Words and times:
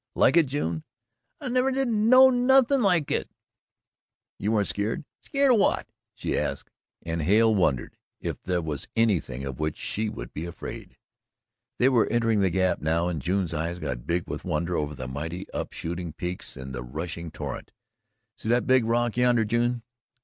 "Like 0.15 0.35
it, 0.35 0.47
June?" 0.47 0.83
"I 1.39 1.49
never 1.49 1.71
did 1.71 1.87
know 1.87 2.31
nothing 2.31 2.81
like 2.81 3.11
it." 3.11 3.29
"You 4.39 4.51
weren't 4.51 4.67
scared?" 4.67 5.05
"Skeered 5.19 5.51
o' 5.51 5.53
what?" 5.53 5.85
she 6.15 6.35
asked, 6.35 6.71
and 7.03 7.21
Hale 7.21 7.53
wondered 7.53 7.95
if 8.19 8.41
there 8.41 8.63
was 8.63 8.87
anything 8.95 9.45
of 9.45 9.59
which 9.59 9.77
she 9.77 10.09
would 10.09 10.33
be 10.33 10.47
afraid. 10.47 10.97
They 11.77 11.87
were 11.89 12.07
entering 12.07 12.39
the 12.41 12.49
Gap 12.49 12.81
now 12.81 13.09
and 13.09 13.21
June's 13.21 13.53
eyes 13.53 13.77
got 13.77 14.07
big 14.07 14.27
with 14.27 14.43
wonder 14.43 14.75
over 14.75 14.95
the 14.95 15.07
mighty 15.07 15.47
up 15.51 15.71
shooting 15.71 16.13
peaks 16.13 16.57
and 16.57 16.73
the 16.73 16.81
rushing 16.81 17.29
torrent. 17.29 17.71
"See 18.39 18.49
that 18.49 18.65
big 18.65 18.85
rock 18.85 19.17
yonder, 19.17 19.45
June?" 19.45 19.83